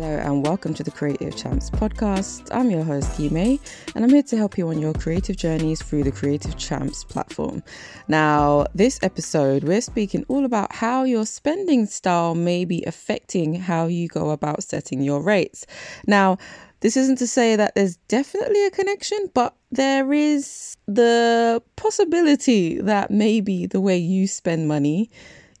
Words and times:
Hello 0.00 0.16
and 0.16 0.46
welcome 0.46 0.74
to 0.74 0.84
the 0.84 0.92
Creative 0.92 1.36
Champs 1.36 1.70
podcast. 1.70 2.46
I'm 2.52 2.70
your 2.70 2.84
host, 2.84 3.18
Maye, 3.18 3.58
and 3.96 4.04
I'm 4.04 4.10
here 4.10 4.22
to 4.22 4.36
help 4.36 4.56
you 4.56 4.68
on 4.68 4.78
your 4.78 4.92
creative 4.92 5.34
journeys 5.34 5.82
through 5.82 6.04
the 6.04 6.12
Creative 6.12 6.56
Champs 6.56 7.02
platform. 7.02 7.64
Now, 8.06 8.66
this 8.76 9.00
episode, 9.02 9.64
we're 9.64 9.80
speaking 9.80 10.24
all 10.28 10.44
about 10.44 10.72
how 10.72 11.02
your 11.02 11.26
spending 11.26 11.86
style 11.86 12.36
may 12.36 12.64
be 12.64 12.84
affecting 12.84 13.54
how 13.56 13.88
you 13.88 14.06
go 14.06 14.30
about 14.30 14.62
setting 14.62 15.02
your 15.02 15.20
rates. 15.20 15.66
Now, 16.06 16.38
this 16.78 16.96
isn't 16.96 17.18
to 17.18 17.26
say 17.26 17.56
that 17.56 17.74
there's 17.74 17.96
definitely 18.06 18.66
a 18.66 18.70
connection, 18.70 19.18
but 19.34 19.56
there 19.72 20.12
is 20.12 20.76
the 20.86 21.60
possibility 21.74 22.80
that 22.80 23.10
maybe 23.10 23.66
the 23.66 23.80
way 23.80 23.98
you 23.98 24.28
spend 24.28 24.68
money 24.68 25.10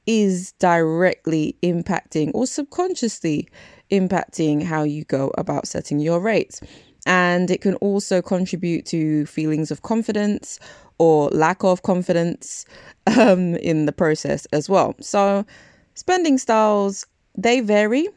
is 0.06 0.52
directly 0.52 1.54
impacting 1.62 2.30
or 2.32 2.46
subconsciously 2.46 3.46
impacting 3.90 4.62
how 4.62 4.82
you 4.82 5.04
go 5.04 5.32
about 5.38 5.66
setting 5.66 6.00
your 6.00 6.20
rates. 6.20 6.60
And 7.06 7.50
it 7.50 7.60
can 7.60 7.74
also 7.76 8.20
contribute 8.20 8.84
to 8.86 9.24
feelings 9.26 9.70
of 9.70 9.82
confidence 9.82 10.58
or 10.98 11.28
lack 11.30 11.64
of 11.64 11.82
confidence 11.82 12.66
um, 13.18 13.54
in 13.56 13.86
the 13.86 13.92
process 13.92 14.46
as 14.46 14.68
well. 14.68 14.94
So, 15.00 15.46
spending 15.94 16.38
styles, 16.38 17.06
they 17.36 17.60
vary. 17.60 18.08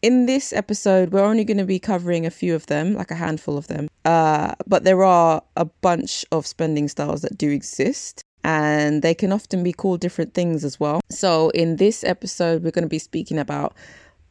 In 0.00 0.26
this 0.26 0.52
episode, 0.52 1.12
we're 1.12 1.24
only 1.24 1.44
going 1.44 1.58
to 1.58 1.64
be 1.64 1.78
covering 1.78 2.26
a 2.26 2.30
few 2.30 2.56
of 2.56 2.66
them, 2.66 2.94
like 2.94 3.12
a 3.12 3.14
handful 3.14 3.56
of 3.56 3.68
them. 3.68 3.88
Uh, 4.04 4.54
but 4.66 4.82
there 4.82 5.04
are 5.04 5.42
a 5.56 5.64
bunch 5.64 6.24
of 6.32 6.44
spending 6.44 6.88
styles 6.88 7.22
that 7.22 7.38
do 7.38 7.50
exist 7.50 8.24
and 8.44 9.02
they 9.02 9.14
can 9.14 9.32
often 9.32 9.62
be 9.62 9.72
called 9.72 10.00
different 10.00 10.34
things 10.34 10.64
as 10.64 10.80
well. 10.80 11.00
So, 11.10 11.50
in 11.50 11.76
this 11.76 12.02
episode, 12.02 12.62
we're 12.64 12.72
going 12.72 12.82
to 12.82 12.88
be 12.88 12.98
speaking 12.98 13.38
about 13.38 13.74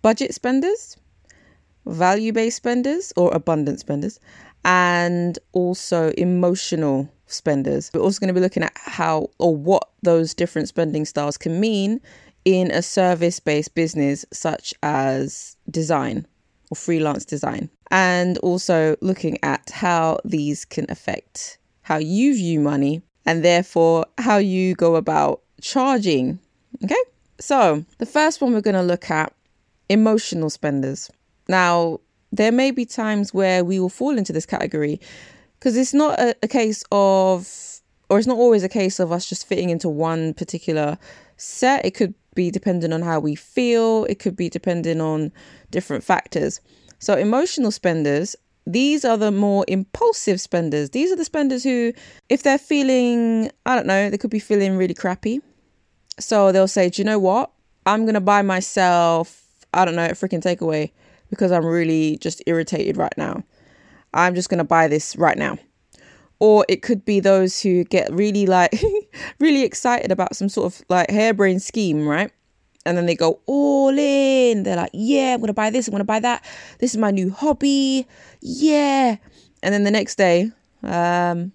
budget 0.02 0.34
spenders, 0.34 0.98
value 1.86 2.34
based 2.34 2.58
spenders 2.58 3.14
or 3.16 3.34
abundant 3.34 3.80
spenders, 3.80 4.20
and 4.64 5.40
also 5.54 6.12
emotional 6.18 7.12
spenders. 7.26 7.90
We're 7.94 8.02
also 8.02 8.20
going 8.20 8.28
to 8.28 8.34
be 8.34 8.40
looking 8.40 8.64
at 8.64 8.74
how 8.76 9.30
or 9.40 9.56
what 9.56 9.90
those 10.04 10.34
different 10.34 10.68
spending 10.68 11.06
styles 11.06 11.38
can 11.38 11.60
mean 11.60 12.02
in 12.46 12.72
a 12.72 12.82
service 12.82 13.40
based 13.40 13.76
business 13.76 14.26
such 14.32 14.74
as 14.84 15.56
design 15.70 16.26
or 16.70 16.76
freelance 16.76 17.26
design, 17.26 17.70
and 17.90 18.38
also 18.40 18.96
looking 19.02 19.38
at 19.44 19.70
how 19.70 20.18
these 20.24 20.66
can 20.66 20.86
affect 20.90 21.58
how 21.84 21.98
you 21.98 22.34
view 22.34 22.60
money 22.60 23.02
and 23.26 23.44
therefore 23.44 24.06
how 24.18 24.38
you 24.38 24.74
go 24.76 24.96
about 24.96 25.42
charging. 25.62 26.40
Okay, 26.84 26.96
so 27.40 27.86
the 27.98 28.06
first 28.06 28.42
one 28.42 28.54
we're 28.54 28.62
going 28.62 28.76
to 28.76 28.82
look 28.82 29.12
at 29.12 29.34
emotional 29.92 30.50
spenders. 30.50 31.12
Now, 31.48 32.00
there 32.32 32.52
may 32.52 32.72
be 32.72 32.86
times 32.86 33.34
where 33.34 33.64
we 33.64 33.80
will 33.80 33.90
fall 33.90 34.18
into 34.18 34.32
this 34.32 34.46
category 34.46 35.00
because 35.60 35.76
it's 35.76 35.94
not 35.94 36.18
a, 36.18 36.36
a, 36.42 36.48
case 36.48 36.84
of, 36.92 37.48
or 38.10 38.18
it's 38.18 38.28
not 38.28 38.38
always 38.38 38.64
a 38.64 38.70
case 38.70 39.00
of 39.00 39.12
us 39.12 39.28
just 39.28 39.46
fitting 39.46 39.70
into 39.70 39.90
one 39.90 40.34
particular 40.34 40.98
set. 41.36 41.86
It 41.86 41.92
could 41.92 42.16
be 42.34 42.50
dependent 42.50 42.94
on 42.94 43.02
how 43.02 43.20
we 43.20 43.36
feel, 43.36 44.06
it 44.06 44.20
could 44.20 44.38
be 44.38 44.50
depending 44.50 45.02
on 45.02 45.32
different 45.70 46.06
factors. 46.06 46.62
So, 47.00 47.16
emotional 47.16 47.72
spenders, 47.72 48.36
these 48.66 49.04
are 49.04 49.18
the 49.18 49.32
more 49.32 49.66
impulsive 49.68 50.40
spenders. 50.40 50.92
These 50.92 51.12
are 51.12 51.18
the 51.18 51.26
spenders 51.26 51.64
who, 51.64 51.92
if 52.30 52.44
they're 52.44 52.58
feeling, 52.58 53.52
I 53.66 53.76
don't 53.76 53.88
know, 53.88 54.10
they 54.10 54.18
could 54.18 54.30
be 54.30 54.40
feeling 54.40 54.78
really 54.78 54.94
crappy. 54.94 55.42
So 56.18 56.52
they'll 56.52 56.68
say, 56.68 56.90
Do 56.90 57.02
you 57.02 57.06
know 57.06 57.20
what? 57.20 57.52
I'm 57.86 58.04
going 58.04 58.14
to 58.14 58.22
buy 58.22 58.42
myself 58.44 59.41
I 59.74 59.86
don't 59.86 59.96
know, 59.96 60.08
freaking 60.10 60.44
takeaway 60.44 60.92
because 61.30 61.52
I'm 61.52 61.66
really 61.66 62.18
just 62.18 62.44
irritated 62.46 62.98
right 62.98 63.14
now. 63.18 63.44
I'm 64.14 64.36
just 64.36 64.50
going 64.50 64.58
to 64.58 64.64
buy 64.64 64.88
this 64.88 65.16
right 65.16 65.38
now. 65.38 65.58
Or 66.40 66.66
it 66.68 66.82
could 66.82 67.06
be 67.06 67.20
those 67.20 67.62
who 67.62 67.84
get 67.86 68.12
really 68.12 68.46
like, 68.46 68.74
really 69.40 69.64
excited 69.64 70.12
about 70.12 70.36
some 70.36 70.50
sort 70.50 70.74
of 70.74 70.82
like 70.90 71.10
harebrained 71.10 71.62
scheme, 71.62 72.08
right? 72.08 72.32
And 72.86 72.98
then 72.98 73.06
they 73.06 73.16
go 73.16 73.40
all 73.46 73.98
in. 73.98 74.64
They're 74.64 74.76
like, 74.76 74.90
yeah, 74.94 75.36
I'm 75.36 75.40
going 75.40 75.48
to 75.48 75.54
buy 75.54 75.70
this. 75.70 75.88
I'm 75.88 75.92
going 75.92 76.00
to 76.00 76.06
buy 76.06 76.20
that. 76.20 76.44
This 76.80 76.92
is 76.92 76.98
my 76.98 77.12
new 77.12 77.32
hobby. 77.32 78.08
Yeah. 78.42 79.18
And 79.62 79.74
then 79.74 79.84
the 79.84 79.92
next 79.92 80.18
day, 80.18 80.52
um, 80.84 81.52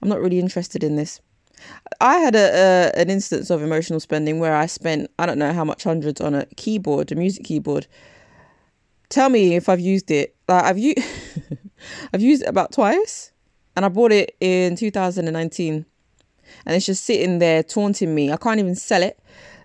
I'm 0.00 0.08
not 0.08 0.20
really 0.20 0.38
interested 0.38 0.82
in 0.82 0.96
this. 0.96 1.20
I 2.00 2.18
had 2.18 2.34
a, 2.34 2.92
a, 2.94 3.00
an 3.00 3.10
instance 3.10 3.50
of 3.50 3.62
emotional 3.62 4.00
spending 4.00 4.38
where 4.38 4.54
I 4.54 4.66
spent 4.66 5.10
I 5.18 5.26
don't 5.26 5.38
know 5.38 5.52
how 5.52 5.64
much 5.64 5.84
hundreds 5.84 6.20
on 6.20 6.34
a 6.34 6.46
keyboard, 6.56 7.12
a 7.12 7.14
music 7.14 7.44
keyboard. 7.44 7.86
Tell 9.08 9.28
me 9.28 9.56
if 9.56 9.68
I've 9.68 9.80
used 9.80 10.10
it. 10.10 10.34
Like 10.48 10.64
I've 10.64 10.78
used 10.78 10.98
I've 12.12 12.22
used 12.22 12.42
it 12.42 12.48
about 12.48 12.72
twice, 12.72 13.32
and 13.74 13.84
I 13.84 13.88
bought 13.88 14.12
it 14.12 14.36
in 14.40 14.76
2019, 14.76 15.86
and 16.66 16.76
it's 16.76 16.86
just 16.86 17.04
sitting 17.04 17.38
there 17.38 17.62
taunting 17.62 18.14
me. 18.14 18.32
I 18.32 18.36
can't 18.36 18.60
even 18.60 18.74
sell 18.74 19.02
it 19.02 19.18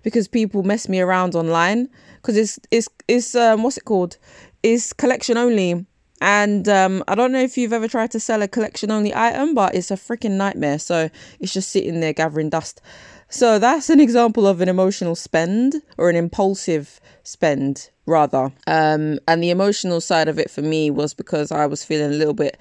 because 0.04 0.28
people 0.28 0.64
mess 0.64 0.88
me 0.88 1.00
around 1.00 1.36
online 1.36 1.90
because 2.18 2.38
it's 2.38 2.60
it's 2.70 2.88
it's 3.08 3.36
um 3.36 3.64
what's 3.64 3.78
it 3.78 3.86
called? 3.86 4.18
It's 4.64 4.94
collection 4.94 5.38
only 5.38 5.86
and 6.22 6.70
um, 6.70 7.04
I 7.08 7.16
don't 7.16 7.32
know 7.32 7.42
if 7.42 7.58
you've 7.58 7.74
ever 7.74 7.88
tried 7.88 8.12
to 8.12 8.20
sell 8.20 8.44
a 8.44 8.48
collection 8.48 8.92
only 8.92 9.14
item, 9.14 9.56
but 9.56 9.74
it's 9.74 9.90
a 9.90 9.96
freaking 9.96 10.38
nightmare. 10.38 10.78
So 10.78 11.10
it's 11.40 11.52
just 11.52 11.70
sitting 11.70 12.00
there 12.00 12.14
gathering 12.14 12.50
dust. 12.50 12.80
So 13.28 13.58
that's 13.58 13.90
an 13.90 14.00
example 14.00 14.46
of 14.46 14.62
an 14.62 14.70
emotional 14.70 15.16
spend 15.16 15.82
or 15.98 16.10
an 16.10 16.16
impulsive 16.16 17.00
spend, 17.24 17.90
rather. 18.06 18.52
Um, 18.68 19.20
and 19.28 19.42
the 19.42 19.50
emotional 19.50 20.00
side 20.00 20.28
of 20.28 20.38
it 20.38 20.52
for 20.52 20.62
me 20.62 20.92
was 20.92 21.16
because 21.16 21.52
I 21.52 21.66
was 21.66 21.84
feeling 21.84 22.12
a 22.12 22.16
little 22.16 22.36
bit 22.36 22.58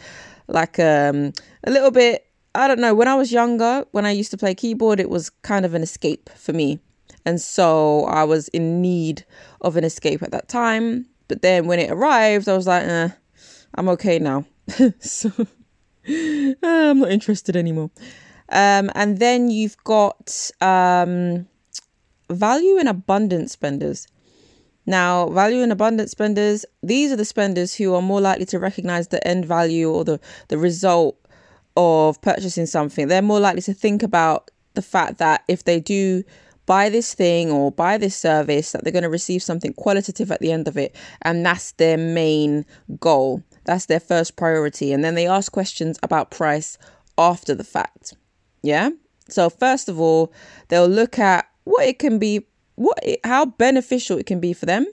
like 0.49 0.79
um, 0.79 1.33
a 1.65 1.71
little 1.71 1.91
bit. 1.91 2.27
I 2.55 2.67
don't 2.67 2.81
know. 2.81 2.95
When 2.95 3.09
I 3.09 3.15
was 3.15 3.31
younger, 3.31 3.85
when 3.91 4.07
I 4.07 4.11
used 4.11 4.31
to 4.31 4.39
play 4.39 4.55
keyboard, 4.55 5.01
it 5.01 5.11
was 5.11 5.29
kind 5.43 5.67
of 5.67 5.75
an 5.75 5.83
escape 5.83 6.31
for 6.35 6.55
me. 6.55 6.79
And 7.27 7.41
so 7.41 8.07
I 8.07 8.25
was 8.25 8.49
in 8.49 8.81
need 8.81 9.27
of 9.61 9.77
an 9.77 9.85
escape 9.85 10.23
at 10.23 10.31
that 10.31 10.49
time. 10.49 11.07
But 11.29 11.43
then 11.43 11.67
when 11.67 11.79
it 11.79 11.91
arrived, 11.91 12.49
I 12.49 12.57
was 12.57 12.67
like, 12.67 12.85
eh, 12.85 13.11
I'm 13.75 13.89
okay 13.91 14.19
now. 14.19 14.45
so 15.01 15.31
I'm 16.09 16.99
not 17.01 17.11
interested 17.11 17.57
anymore. 17.57 17.91
Um, 18.51 18.91
and 18.95 19.19
then 19.19 19.51
you've 19.51 19.77
got 19.85 20.51
um, 20.61 21.47
value 22.29 22.79
and 22.79 22.89
abundance 22.89 23.53
spenders. 23.53 24.09
Now, 24.87 25.29
value 25.29 25.63
and 25.63 25.71
abundance 25.71 26.11
spenders, 26.11 26.65
these 26.83 27.13
are 27.13 27.17
the 27.17 27.25
spenders 27.25 27.75
who 27.75 27.95
are 27.95 28.03
more 28.03 28.21
likely 28.21 28.47
to 28.47 28.59
recognize 28.59 29.09
the 29.09 29.25
end 29.27 29.45
value 29.45 29.91
or 29.91 30.05
the, 30.05 30.19
the 30.49 30.59
result 30.59 31.17
of 31.77 32.21
purchasing 32.23 32.67
something. 32.67 33.07
They're 33.07 33.23
more 33.23 33.41
likely 33.41 33.63
to 33.63 33.75
think 33.75 34.03
about 34.03 34.51
the 34.75 34.83
fact 34.83 35.19
that 35.19 35.45
if 35.49 35.65
they 35.65 35.81
do 35.81 36.25
buy 36.67 36.89
this 36.89 37.15
thing 37.15 37.51
or 37.51 37.71
buy 37.71 37.99
this 37.99 38.17
service, 38.17 38.73
that 38.73 38.83
they're 38.83 38.93
going 38.93 39.03
to 39.03 39.09
receive 39.09 39.43
something 39.43 39.73
qualitative 39.75 40.31
at 40.33 40.41
the 40.41 40.53
end 40.53 40.67
of 40.67 40.77
it. 40.77 40.95
And 41.23 41.45
that's 41.45 41.73
their 41.73 41.97
main 41.97 42.65
goal. 42.99 43.43
That's 43.65 43.87
their 43.87 44.01
first 44.01 44.37
priority. 44.37 44.93
And 44.93 45.05
then 45.05 45.15
they 45.15 45.27
ask 45.27 45.53
questions 45.53 45.99
about 46.03 46.31
price 46.31 46.79
after 47.19 47.55
the 47.55 47.65
fact. 47.65 48.15
Yeah. 48.63 48.91
So, 49.29 49.49
first 49.49 49.89
of 49.89 50.01
all, 50.01 50.33
they'll 50.69 50.89
look 50.89 51.19
at 51.19 51.47
what 51.65 51.87
it 51.87 51.99
can 51.99 52.19
be, 52.19 52.47
what 52.75 52.99
it, 53.03 53.21
how 53.25 53.47
beneficial 53.47 54.19
it 54.19 54.27
can 54.27 54.41
be 54.41 54.53
for 54.53 54.67
them. 54.67 54.87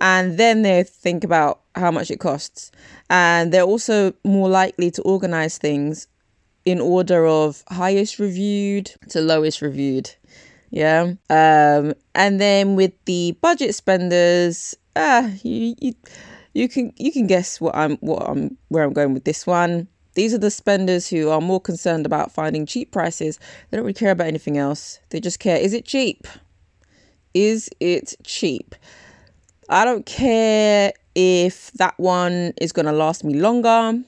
And 0.00 0.38
then 0.38 0.62
they 0.62 0.82
think 0.84 1.24
about 1.24 1.60
how 1.74 1.90
much 1.90 2.10
it 2.10 2.20
costs. 2.20 2.70
And 3.10 3.52
they're 3.52 3.62
also 3.62 4.14
more 4.24 4.48
likely 4.48 4.90
to 4.92 5.02
organize 5.02 5.58
things 5.58 6.06
in 6.64 6.80
order 6.80 7.26
of 7.26 7.64
highest 7.68 8.18
reviewed 8.18 8.92
to 9.08 9.20
lowest 9.20 9.62
reviewed. 9.62 10.10
Yeah. 10.70 11.14
Um, 11.30 11.94
and 12.14 12.40
then 12.40 12.76
with 12.76 12.92
the 13.06 13.36
budget 13.40 13.74
spenders, 13.74 14.76
ah, 14.96 15.30
you, 15.42 15.74
you 15.80 15.94
you 16.58 16.68
can 16.68 16.92
you 16.96 17.12
can 17.12 17.26
guess 17.28 17.60
what 17.60 17.74
I'm 17.76 17.96
what 17.98 18.28
I'm 18.28 18.58
where 18.68 18.82
I'm 18.82 18.92
going 18.92 19.14
with 19.14 19.24
this 19.24 19.46
one. 19.46 19.86
These 20.14 20.34
are 20.34 20.38
the 20.38 20.50
spenders 20.50 21.08
who 21.08 21.30
are 21.30 21.40
more 21.40 21.60
concerned 21.60 22.04
about 22.04 22.32
finding 22.32 22.66
cheap 22.66 22.90
prices. 22.90 23.38
They 23.70 23.76
don't 23.76 23.84
really 23.84 23.94
care 23.94 24.10
about 24.10 24.26
anything 24.26 24.58
else. 24.58 24.98
They 25.10 25.20
just 25.20 25.38
care 25.38 25.56
is 25.56 25.72
it 25.72 25.84
cheap? 25.84 26.26
Is 27.32 27.70
it 27.78 28.14
cheap? 28.24 28.74
I 29.68 29.84
don't 29.84 30.04
care 30.04 30.92
if 31.14 31.70
that 31.72 31.94
one 31.98 32.54
is 32.60 32.72
going 32.72 32.86
to 32.86 32.92
last 32.92 33.22
me 33.22 33.34
longer. 33.34 34.02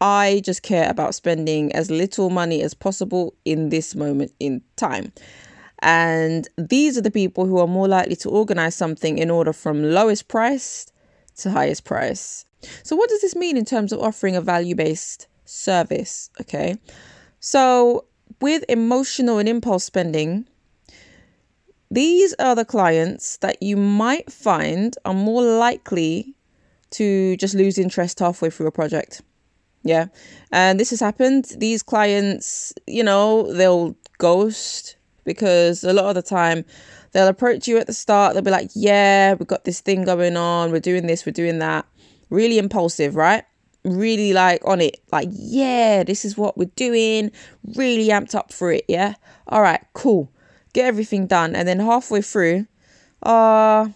I 0.00 0.42
just 0.44 0.62
care 0.62 0.90
about 0.90 1.14
spending 1.14 1.72
as 1.72 1.90
little 1.90 2.30
money 2.30 2.62
as 2.62 2.74
possible 2.74 3.34
in 3.44 3.68
this 3.68 3.94
moment 3.94 4.32
in 4.40 4.62
time. 4.76 5.12
And 5.80 6.48
these 6.56 6.98
are 6.98 7.02
the 7.02 7.10
people 7.10 7.46
who 7.46 7.58
are 7.58 7.66
more 7.68 7.86
likely 7.86 8.16
to 8.16 8.30
organize 8.30 8.74
something 8.74 9.18
in 9.18 9.30
order 9.30 9.52
from 9.52 9.82
lowest 9.82 10.26
price 10.26 10.90
to 11.38 11.50
highest 11.50 11.84
price. 11.84 12.44
So, 12.82 12.96
what 12.96 13.08
does 13.08 13.20
this 13.20 13.36
mean 13.36 13.56
in 13.56 13.64
terms 13.64 13.92
of 13.92 14.00
offering 14.00 14.36
a 14.36 14.40
value 14.40 14.74
based 14.74 15.26
service? 15.44 16.30
Okay. 16.40 16.76
So, 17.40 18.04
with 18.40 18.64
emotional 18.68 19.38
and 19.38 19.48
impulse 19.48 19.84
spending, 19.84 20.46
these 21.90 22.34
are 22.34 22.54
the 22.54 22.64
clients 22.64 23.38
that 23.38 23.62
you 23.62 23.76
might 23.76 24.30
find 24.30 24.94
are 25.04 25.14
more 25.14 25.42
likely 25.42 26.34
to 26.90 27.36
just 27.36 27.54
lose 27.54 27.78
interest 27.78 28.18
halfway 28.18 28.50
through 28.50 28.66
a 28.66 28.72
project. 28.72 29.22
Yeah. 29.84 30.06
And 30.52 30.78
this 30.78 30.90
has 30.90 31.00
happened. 31.00 31.52
These 31.56 31.82
clients, 31.82 32.74
you 32.86 33.02
know, 33.02 33.52
they'll 33.52 33.96
ghost 34.18 34.96
because 35.24 35.84
a 35.84 35.92
lot 35.92 36.06
of 36.06 36.14
the 36.14 36.22
time 36.22 36.64
they'll 37.18 37.26
approach 37.26 37.66
you 37.66 37.78
at 37.78 37.88
the 37.88 37.92
start. 37.92 38.34
They'll 38.34 38.44
be 38.44 38.52
like, 38.52 38.70
yeah, 38.74 39.34
we've 39.34 39.48
got 39.48 39.64
this 39.64 39.80
thing 39.80 40.04
going 40.04 40.36
on. 40.36 40.70
We're 40.70 40.78
doing 40.78 41.08
this, 41.08 41.26
we're 41.26 41.32
doing 41.32 41.58
that. 41.58 41.84
Really 42.30 42.58
impulsive, 42.58 43.16
right? 43.16 43.42
Really 43.84 44.32
like 44.32 44.62
on 44.64 44.80
it. 44.80 45.00
Like, 45.10 45.28
yeah, 45.32 46.04
this 46.04 46.24
is 46.24 46.36
what 46.36 46.56
we're 46.56 46.70
doing. 46.76 47.32
Really 47.74 48.08
amped 48.08 48.36
up 48.36 48.52
for 48.52 48.70
it. 48.70 48.84
Yeah. 48.86 49.14
All 49.48 49.60
right, 49.60 49.84
cool. 49.94 50.30
Get 50.74 50.86
everything 50.86 51.26
done. 51.26 51.56
And 51.56 51.66
then 51.66 51.80
halfway 51.80 52.22
through, 52.22 52.68
uh, 53.24 53.88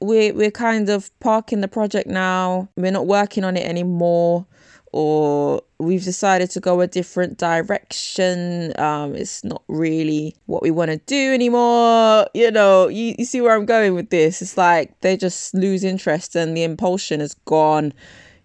we're, 0.00 0.32
we're 0.32 0.50
kind 0.50 0.88
of 0.88 1.10
parking 1.20 1.60
the 1.60 1.68
project 1.68 2.08
now. 2.08 2.70
We're 2.74 2.90
not 2.90 3.06
working 3.06 3.44
on 3.44 3.54
it 3.58 3.66
anymore 3.66 4.46
or 4.92 5.62
we've 5.78 6.04
decided 6.04 6.50
to 6.50 6.60
go 6.60 6.80
a 6.80 6.86
different 6.86 7.38
direction. 7.38 8.78
Um, 8.80 9.14
it's 9.14 9.44
not 9.44 9.62
really 9.68 10.36
what 10.46 10.62
we 10.62 10.70
want 10.70 10.90
to 10.90 10.98
do 10.98 11.34
anymore. 11.34 12.26
You 12.34 12.50
know, 12.50 12.88
you, 12.88 13.14
you 13.18 13.24
see 13.24 13.40
where 13.40 13.54
I'm 13.54 13.66
going 13.66 13.94
with 13.94 14.10
this. 14.10 14.42
It's 14.42 14.56
like 14.56 15.00
they 15.00 15.16
just 15.16 15.54
lose 15.54 15.84
interest 15.84 16.34
and 16.34 16.56
the 16.56 16.64
impulsion 16.64 17.20
is 17.20 17.34
gone. 17.44 17.92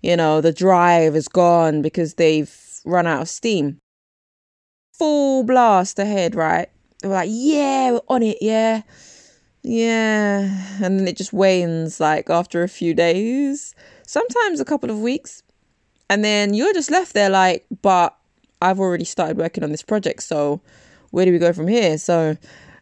You 0.02 0.18
know, 0.18 0.42
the 0.42 0.52
drive 0.52 1.16
is 1.16 1.28
gone 1.28 1.82
because 1.82 2.16
they've 2.16 2.54
run 2.86 3.08
out 3.08 3.22
of 3.22 3.30
steam. 3.30 3.80
Full 4.98 5.44
blast 5.44 5.98
ahead, 5.98 6.36
right? 6.36 6.70
They're 7.02 7.12
like, 7.12 7.30
yeah, 7.32 7.92
we're 7.92 8.02
on 8.10 8.24
it, 8.24 8.38
yeah. 8.42 8.82
Yeah. 9.64 10.50
And 10.84 11.00
then 11.00 11.08
it 11.08 11.16
just 11.16 11.32
wanes 11.32 12.00
like 12.00 12.30
after 12.30 12.64
a 12.64 12.70
few 12.70 12.94
days, 12.94 13.74
sometimes 14.06 14.60
a 14.60 14.66
couple 14.66 14.92
of 14.92 15.00
weeks 15.00 15.42
and 16.10 16.24
then 16.24 16.54
you're 16.54 16.74
just 16.74 16.92
left 16.92 17.14
there 17.14 17.30
like, 17.30 17.66
but 17.82 18.16
I've 18.62 18.80
already 18.80 19.06
started 19.06 19.38
working 19.38 19.64
on 19.64 19.72
this 19.72 19.82
project. 19.82 20.24
So 20.24 20.62
where 21.12 21.26
do 21.26 21.32
we 21.32 21.40
go 21.40 21.54
from 21.54 21.68
here? 21.68 21.98
So 21.98 22.38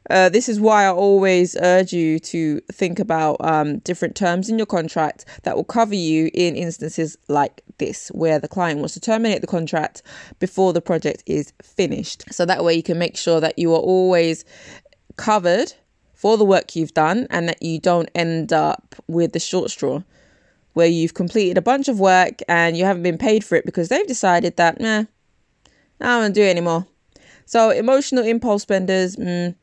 uh, 0.09 0.29
this 0.29 0.49
is 0.49 0.59
why 0.59 0.85
I 0.85 0.89
always 0.89 1.55
urge 1.57 1.93
you 1.93 2.19
to 2.19 2.59
think 2.71 2.99
about 2.99 3.37
um, 3.39 3.79
different 3.79 4.15
terms 4.15 4.49
in 4.49 4.57
your 4.57 4.65
contract 4.65 5.25
that 5.43 5.55
will 5.55 5.63
cover 5.63 5.95
you 5.95 6.29
in 6.33 6.55
instances 6.55 7.17
like 7.27 7.61
this, 7.77 8.09
where 8.09 8.39
the 8.39 8.47
client 8.47 8.79
wants 8.79 8.93
to 8.95 8.99
terminate 8.99 9.41
the 9.41 9.47
contract 9.47 10.01
before 10.39 10.73
the 10.73 10.81
project 10.81 11.23
is 11.25 11.53
finished. 11.61 12.23
So 12.31 12.45
that 12.45 12.63
way 12.63 12.73
you 12.73 12.83
can 12.83 12.97
make 12.97 13.15
sure 13.15 13.39
that 13.39 13.59
you 13.59 13.73
are 13.73 13.79
always 13.79 14.43
covered 15.17 15.73
for 16.13 16.37
the 16.37 16.45
work 16.45 16.75
you've 16.75 16.93
done 16.93 17.27
and 17.29 17.47
that 17.47 17.61
you 17.61 17.79
don't 17.79 18.09
end 18.13 18.53
up 18.53 18.95
with 19.07 19.33
the 19.33 19.39
short 19.39 19.71
straw 19.71 20.01
where 20.73 20.87
you've 20.87 21.13
completed 21.13 21.57
a 21.57 21.61
bunch 21.61 21.87
of 21.87 21.99
work 21.99 22.39
and 22.47 22.77
you 22.77 22.85
haven't 22.85 23.03
been 23.03 23.17
paid 23.17 23.43
for 23.43 23.55
it 23.55 23.65
because 23.65 23.89
they've 23.89 24.07
decided 24.07 24.57
that, 24.57 24.79
nah, 24.79 25.03
I 25.99 26.05
don't 26.05 26.21
want 26.21 26.35
to 26.35 26.41
do 26.41 26.45
it 26.45 26.49
anymore. 26.49 26.87
So, 27.45 27.69
emotional 27.69 28.23
impulse 28.23 28.61
spenders, 28.63 29.15
mm, 29.17 29.55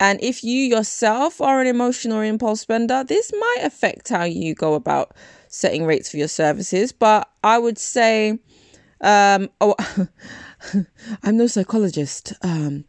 and 0.00 0.22
if 0.22 0.42
you 0.42 0.64
yourself 0.64 1.40
are 1.40 1.60
an 1.60 1.66
emotional 1.66 2.20
impulse 2.20 2.62
spender, 2.62 3.04
this 3.04 3.30
might 3.32 3.60
affect 3.62 4.08
how 4.08 4.24
you 4.24 4.54
go 4.54 4.74
about 4.74 5.14
setting 5.48 5.84
rates 5.84 6.10
for 6.10 6.16
your 6.16 6.28
services. 6.28 6.90
But 6.90 7.30
I 7.44 7.58
would 7.58 7.78
say, 7.78 8.38
um, 9.02 9.50
oh, 9.60 9.74
I'm 11.22 11.36
no 11.36 11.46
psychologist, 11.46 12.32
um, 12.42 12.84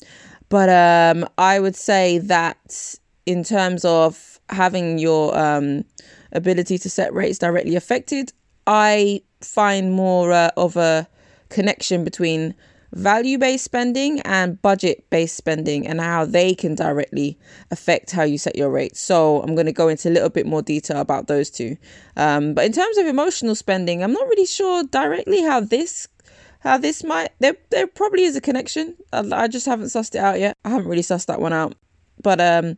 but 0.50 0.70
um, 0.70 1.28
I 1.38 1.60
would 1.60 1.76
say 1.76 2.18
that 2.20 2.96
in 3.26 3.44
terms 3.44 3.84
of 3.84 4.40
having 4.50 5.00
your 5.00 5.38
um, 5.38 5.84
ability 6.36 6.78
to 6.80 6.90
set 6.90 7.14
rates 7.14 7.38
directly 7.40 7.76
affected, 7.76 8.34
I 8.68 9.22
find 9.42 9.94
more 9.94 10.32
uh, 10.32 10.52
of 10.58 10.76
a 10.76 11.08
connection 11.50 12.04
between 12.04 12.56
value 12.94 13.38
based 13.38 13.66
spending 13.66 14.22
and 14.22 14.62
budget 14.62 15.10
based 15.10 15.36
spending 15.36 15.86
and 15.86 16.00
how 16.00 16.26
they 16.26 16.56
can 16.56 16.76
directly 16.76 17.38
affect 17.70 18.12
how 18.12 18.24
you 18.24 18.38
set 18.38 18.56
your 18.56 18.70
rates. 18.70 19.02
So, 19.02 19.42
I'm 19.42 19.54
going 19.56 19.66
to 19.66 19.74
go 19.74 19.88
into 19.88 20.10
a 20.10 20.12
little 20.12 20.30
bit 20.30 20.46
more 20.46 20.62
detail 20.62 21.02
about 21.02 21.28
those 21.28 21.50
two. 21.50 21.78
Um, 22.16 22.54
but 22.54 22.66
in 22.66 22.72
terms 22.72 22.98
of 22.98 23.06
emotional 23.06 23.56
spending, 23.56 24.04
I'm 24.04 24.14
not 24.14 24.28
really 24.28 24.46
sure 24.46 24.84
directly 24.84 25.42
how 25.42 25.60
this. 25.60 26.08
How 26.60 26.78
this 26.78 27.04
might 27.04 27.30
there 27.38 27.56
there 27.70 27.86
probably 27.86 28.24
is 28.24 28.36
a 28.36 28.42
connection. 28.42 28.96
I, 29.14 29.20
I 29.32 29.48
just 29.48 29.68
haven't 29.68 29.88
sussed 29.88 30.16
it 30.16 30.22
out 30.22 30.40
yet. 30.40 30.58
I 30.66 30.70
haven't 30.70 30.88
really 30.88 31.04
sussed 31.04 31.28
that 31.28 31.40
one 31.40 31.54
out. 31.54 31.76
But 32.24 32.42
um 32.42 32.78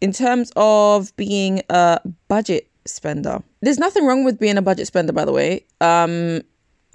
in 0.00 0.12
terms 0.12 0.52
of 0.56 1.14
being 1.16 1.62
a 1.70 2.00
budget 2.28 2.70
spender, 2.86 3.42
there's 3.60 3.78
nothing 3.78 4.06
wrong 4.06 4.24
with 4.24 4.38
being 4.38 4.56
a 4.56 4.62
budget 4.62 4.86
spender, 4.86 5.12
by 5.12 5.24
the 5.24 5.32
way. 5.32 5.66
Um, 5.80 6.42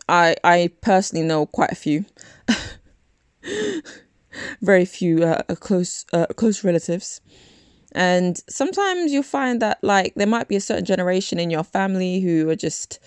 I 0.09 0.35
I 0.44 0.71
personally 0.81 1.25
know 1.25 1.45
quite 1.45 1.71
a 1.71 1.75
few, 1.75 2.05
very 4.61 4.85
few 4.85 5.23
uh, 5.23 5.44
close 5.55 6.05
uh, 6.13 6.27
close 6.35 6.63
relatives, 6.63 7.21
and 7.94 8.41
sometimes 8.50 9.11
you'll 9.11 9.23
find 9.23 9.61
that 9.61 9.79
like 9.83 10.13
there 10.15 10.27
might 10.27 10.47
be 10.47 10.55
a 10.55 10.61
certain 10.61 10.85
generation 10.85 11.39
in 11.39 11.50
your 11.50 11.63
family 11.63 12.21
who 12.21 12.50
are 12.50 12.55
just 12.55 13.00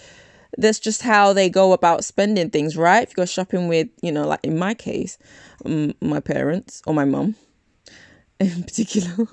that's 0.59 0.79
just 0.79 1.03
how 1.03 1.33
they 1.33 1.51
go 1.51 1.73
about 1.73 2.05
spending 2.05 2.51
things, 2.51 2.77
right? 2.77 3.03
If 3.03 3.11
you 3.11 3.17
go 3.17 3.27
shopping 3.27 3.69
with, 3.69 3.89
you 4.01 4.11
know, 4.11 4.27
like 4.27 4.41
in 4.43 4.59
my 4.59 4.75
case, 4.75 5.19
my 5.65 6.21
parents 6.21 6.83
or 6.87 6.95
my 6.95 7.05
mum 7.05 7.35
in 8.41 8.63
particular 8.63 9.29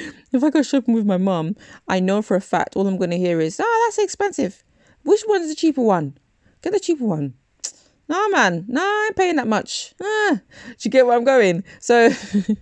if 0.32 0.42
I 0.42 0.50
go 0.50 0.62
shopping 0.62 0.94
with 0.94 1.06
my 1.06 1.16
mom, 1.16 1.56
I 1.88 2.00
know 2.00 2.22
for 2.22 2.36
a 2.36 2.40
fact 2.40 2.76
all 2.76 2.86
I'm 2.86 2.96
going 2.96 3.10
to 3.10 3.18
hear 3.18 3.40
is, 3.40 3.58
"Ah, 3.60 3.64
oh, 3.66 3.86
that's 3.86 4.02
expensive. 4.02 4.64
Which 5.04 5.22
one's 5.26 5.48
the 5.48 5.54
cheaper 5.54 5.82
one? 5.82 6.16
Get 6.62 6.72
the 6.72 6.80
cheaper 6.80 7.04
one." 7.04 7.34
No, 8.08 8.28
man, 8.28 8.66
no, 8.68 8.82
I 8.82 9.06
ain't 9.06 9.16
paying 9.16 9.36
that 9.36 9.46
much. 9.46 9.94
Ah, 10.02 10.40
do 10.66 10.76
you 10.80 10.90
get 10.90 11.06
where 11.06 11.16
I'm 11.16 11.24
going? 11.24 11.64
So, 11.78 12.10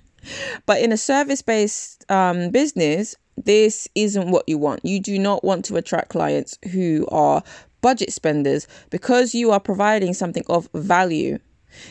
but 0.66 0.80
in 0.80 0.92
a 0.92 0.96
service 0.96 1.42
based 1.42 2.08
um, 2.08 2.50
business, 2.50 3.16
this 3.36 3.88
isn't 3.94 4.30
what 4.30 4.48
you 4.48 4.58
want. 4.58 4.84
You 4.84 5.00
do 5.00 5.18
not 5.18 5.42
want 5.42 5.64
to 5.64 5.76
attract 5.76 6.10
clients 6.10 6.58
who 6.70 7.06
are 7.10 7.42
budget 7.80 8.12
spenders 8.12 8.68
because 8.90 9.34
you 9.34 9.50
are 9.50 9.60
providing 9.60 10.14
something 10.14 10.44
of 10.48 10.68
value. 10.74 11.38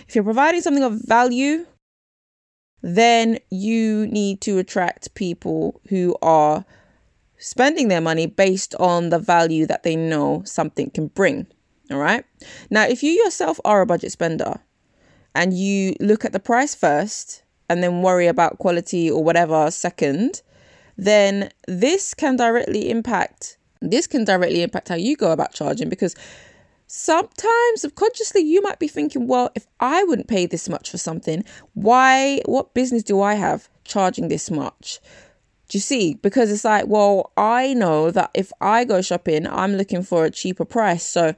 If 0.08 0.16
you're 0.16 0.24
providing 0.24 0.62
something 0.62 0.84
of 0.84 1.02
value, 1.06 1.66
then 2.82 3.40
you 3.50 4.08
need 4.08 4.42
to 4.42 4.58
attract 4.58 5.14
people 5.16 5.82
who 5.90 6.16
are 6.22 6.66
spending 7.38 7.88
their 7.88 8.02
money 8.02 8.26
based 8.26 8.76
on 8.76 9.10
the 9.10 9.20
value 9.20 9.66
that 9.66 9.84
they 9.84 9.96
know 9.96 10.42
something 10.46 10.90
can 10.90 11.08
bring. 11.08 11.48
All 11.92 11.98
right. 11.98 12.24
Now, 12.70 12.84
if 12.84 13.02
you 13.02 13.12
yourself 13.12 13.60
are 13.66 13.82
a 13.82 13.86
budget 13.86 14.12
spender 14.12 14.60
and 15.34 15.54
you 15.54 15.96
look 16.00 16.26
at 16.26 16.34
the 16.34 16.40
price 16.40 16.76
first 16.76 17.44
and 17.70 17.82
then 17.84 18.02
worry 18.02 18.28
about 18.28 18.60
quality 18.60 19.10
or 19.10 19.24
whatever 19.24 19.72
second, 19.72 20.42
then 20.98 21.50
this 21.68 22.14
can 22.14 22.36
directly 22.36 22.90
impact 22.90 23.58
this 23.82 24.08
can 24.08 24.26
directly 24.26 24.62
impact 24.62 24.90
how 24.90 24.96
you 24.96 25.16
go 25.16 25.32
about 25.32 25.54
charging 25.54 25.90
because 25.90 26.16
sometimes 26.92 27.82
subconsciously 27.82 28.42
you 28.42 28.64
might 28.64 28.80
be 28.80 28.88
thinking, 28.88 29.28
well, 29.28 29.52
if 29.54 29.68
I 29.80 30.04
wouldn't 30.06 30.28
pay 30.28 30.48
this 30.48 30.68
much 30.68 30.90
for 30.90 30.98
something, 30.98 31.46
why, 31.76 32.42
what 32.46 32.74
business 32.74 33.04
do 33.04 33.22
I 33.22 33.36
have 33.36 33.70
charging 33.84 34.28
this 34.28 34.50
much? 34.50 35.00
Do 35.68 35.78
you 35.78 35.82
see? 35.82 36.16
Because 36.16 36.52
it's 36.52 36.66
like, 36.66 36.88
well, 36.88 37.32
I 37.38 37.76
know 37.76 38.10
that 38.10 38.32
if 38.34 38.52
I 38.60 38.86
go 38.86 39.04
shopping, 39.04 39.46
I'm 39.46 39.76
looking 39.76 40.02
for 40.02 40.26
a 40.26 40.32
cheaper 40.32 40.66
price. 40.66 41.06
So 41.06 41.36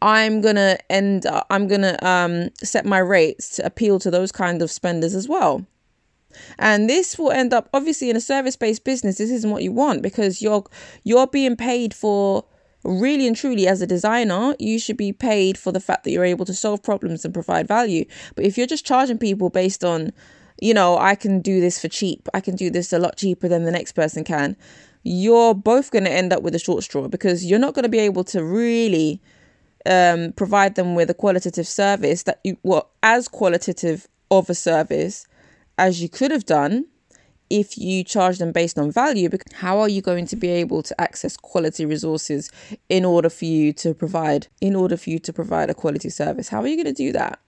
I'm 0.00 0.40
gonna 0.40 0.78
end 0.88 1.26
I'm 1.50 1.68
gonna 1.68 1.98
um 2.00 2.48
set 2.62 2.86
my 2.86 2.98
rates 2.98 3.56
to 3.56 3.66
appeal 3.66 3.98
to 4.00 4.10
those 4.10 4.32
kind 4.32 4.62
of 4.62 4.70
spenders 4.70 5.14
as 5.14 5.28
well. 5.28 5.66
And 6.58 6.88
this 6.88 7.18
will 7.18 7.30
end 7.30 7.52
up 7.52 7.68
obviously 7.74 8.08
in 8.08 8.16
a 8.16 8.22
service-based 8.22 8.84
business, 8.84 9.18
this 9.18 9.30
isn't 9.30 9.50
what 9.50 9.62
you 9.62 9.72
want 9.72 10.00
because 10.00 10.40
you're 10.40 10.64
you're 11.04 11.26
being 11.26 11.56
paid 11.56 11.92
for 11.92 12.46
really 12.84 13.26
and 13.26 13.36
truly 13.36 13.66
as 13.66 13.80
a 13.80 13.86
designer 13.86 14.54
you 14.58 14.78
should 14.78 14.96
be 14.96 15.12
paid 15.12 15.56
for 15.56 15.72
the 15.72 15.80
fact 15.80 16.04
that 16.04 16.10
you're 16.10 16.24
able 16.24 16.44
to 16.44 16.54
solve 16.54 16.82
problems 16.82 17.24
and 17.24 17.34
provide 17.34 17.66
value. 17.66 18.04
But 18.34 18.44
if 18.44 18.56
you're 18.56 18.66
just 18.66 18.86
charging 18.86 19.18
people 19.18 19.50
based 19.50 19.84
on 19.84 20.12
you 20.60 20.72
know 20.72 20.96
i 20.98 21.14
can 21.14 21.40
do 21.40 21.60
this 21.60 21.80
for 21.80 21.88
cheap 21.88 22.28
i 22.32 22.40
can 22.40 22.54
do 22.54 22.70
this 22.70 22.92
a 22.92 22.98
lot 22.98 23.16
cheaper 23.16 23.48
than 23.48 23.64
the 23.64 23.70
next 23.70 23.92
person 23.92 24.24
can 24.24 24.56
you're 25.02 25.54
both 25.54 25.90
going 25.90 26.04
to 26.04 26.10
end 26.10 26.32
up 26.32 26.42
with 26.42 26.54
a 26.54 26.58
short 26.58 26.82
straw 26.82 27.08
because 27.08 27.44
you're 27.44 27.58
not 27.58 27.74
going 27.74 27.82
to 27.82 27.88
be 27.88 27.98
able 27.98 28.24
to 28.24 28.42
really 28.42 29.20
um, 29.86 30.32
provide 30.32 30.76
them 30.76 30.94
with 30.94 31.10
a 31.10 31.14
qualitative 31.14 31.66
service 31.66 32.22
that 32.22 32.40
you 32.44 32.56
well 32.62 32.90
as 33.02 33.28
qualitative 33.28 34.08
of 34.30 34.48
a 34.48 34.54
service 34.54 35.26
as 35.76 36.00
you 36.00 36.08
could 36.08 36.30
have 36.30 36.46
done 36.46 36.86
if 37.50 37.76
you 37.76 38.02
charge 38.02 38.38
them 38.38 38.52
based 38.52 38.78
on 38.78 38.90
value 38.90 39.28
how 39.52 39.78
are 39.78 39.88
you 39.88 40.00
going 40.00 40.26
to 40.26 40.36
be 40.36 40.48
able 40.48 40.82
to 40.82 40.98
access 41.00 41.36
quality 41.36 41.84
resources 41.84 42.50
in 42.88 43.04
order 43.04 43.28
for 43.28 43.44
you 43.44 43.72
to 43.72 43.94
provide 43.94 44.48
in 44.60 44.74
order 44.74 44.96
for 44.96 45.10
you 45.10 45.18
to 45.18 45.32
provide 45.32 45.70
a 45.70 45.74
quality 45.74 46.10
service? 46.10 46.48
How 46.48 46.60
are 46.60 46.66
you 46.66 46.76
going 46.76 46.92
to 46.94 47.04
do 47.04 47.12
that 47.12 47.38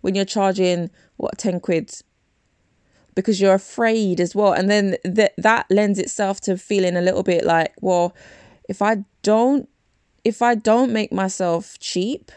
when 0.00 0.14
you're 0.14 0.24
charging 0.24 0.90
what 1.16 1.38
10 1.38 1.60
quid? 1.60 1.92
Because 3.14 3.40
you're 3.40 3.54
afraid 3.54 4.20
as 4.20 4.34
well 4.34 4.52
and 4.52 4.70
then 4.70 4.96
that 5.04 5.34
that 5.36 5.66
lends 5.70 5.98
itself 5.98 6.40
to 6.42 6.56
feeling 6.56 6.96
a 6.96 7.02
little 7.02 7.22
bit 7.22 7.44
like 7.44 7.74
well 7.80 8.14
if 8.68 8.80
I 8.80 9.04
don't 9.22 9.68
if 10.24 10.40
I 10.40 10.54
don't 10.54 10.92
make 10.92 11.12
myself 11.12 11.78
cheap, 11.78 12.30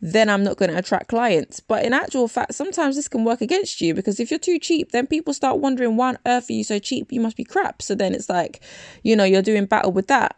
then 0.00 0.28
I'm 0.28 0.44
not 0.44 0.56
going 0.56 0.70
to 0.70 0.78
attract 0.78 1.08
clients. 1.08 1.60
But 1.60 1.84
in 1.84 1.92
actual 1.92 2.28
fact, 2.28 2.54
sometimes 2.54 2.96
this 2.96 3.08
can 3.08 3.24
work 3.24 3.40
against 3.40 3.80
you 3.80 3.94
because 3.94 4.20
if 4.20 4.30
you're 4.30 4.38
too 4.38 4.58
cheap, 4.58 4.92
then 4.92 5.06
people 5.06 5.34
start 5.34 5.58
wondering 5.58 5.96
why 5.96 6.10
on 6.10 6.18
earth 6.26 6.50
are 6.50 6.54
you 6.54 6.64
so 6.64 6.78
cheap? 6.78 7.12
You 7.12 7.20
must 7.20 7.36
be 7.36 7.44
crap. 7.44 7.82
So 7.82 7.94
then 7.94 8.14
it's 8.14 8.28
like, 8.28 8.62
you 9.02 9.16
know, 9.16 9.24
you're 9.24 9.42
doing 9.42 9.66
battle 9.66 9.92
with 9.92 10.06
that. 10.06 10.36